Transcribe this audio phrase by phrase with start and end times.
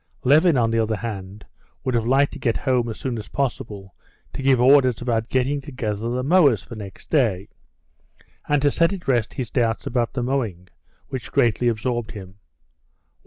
[0.23, 1.45] Levin, on the other hand,
[1.83, 3.93] would have liked to get home as soon as possible
[4.33, 7.47] to give orders about getting together the mowers for next day,
[8.49, 10.67] and to set at rest his doubts about the mowing,
[11.09, 12.39] which greatly absorbed him.